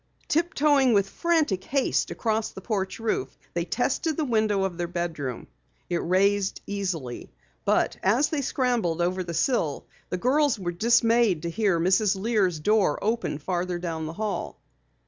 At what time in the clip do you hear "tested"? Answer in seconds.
3.65-4.17